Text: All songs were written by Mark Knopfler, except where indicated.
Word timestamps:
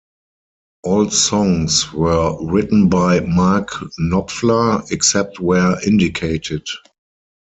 All 0.81 1.11
songs 1.11 1.93
were 1.93 2.35
written 2.43 2.89
by 2.89 3.19
Mark 3.19 3.69
Knopfler, 3.99 4.83
except 4.91 5.39
where 5.39 5.79
indicated. 5.87 6.65